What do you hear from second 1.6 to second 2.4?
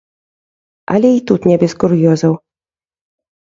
без кур'ёзаў.